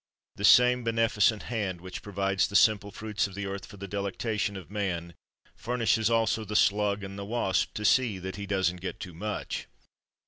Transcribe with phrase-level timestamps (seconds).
[0.37, 4.57] The same beneficent hand which provides the simple fruits of the earth for the delectation
[4.57, 5.13] of man,
[5.55, 9.67] furnishes also the slug and the wasp, to see that he doesn't get too much.